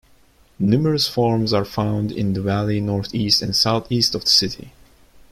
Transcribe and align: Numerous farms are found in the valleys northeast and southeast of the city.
Numerous 0.57 1.07
farms 1.07 1.53
are 1.53 1.63
found 1.63 2.11
in 2.11 2.33
the 2.33 2.41
valleys 2.41 2.81
northeast 2.81 3.43
and 3.43 3.55
southeast 3.55 4.15
of 4.15 4.21
the 4.23 4.29
city. 4.31 4.73